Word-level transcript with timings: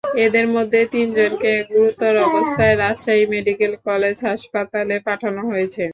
এদের 0.21 0.45
মধ্যে 0.55 0.79
তিনজনকে 0.93 1.51
গুরুতর 1.69 2.13
অবস্থায় 2.27 2.75
রাজশাহী 2.75 3.25
মেডিকেল 3.33 3.73
কলেজ 3.87 4.17
হাসপাতালে 4.29 4.95
পাঠানো 5.07 5.41
হয়েছে। 5.49 5.83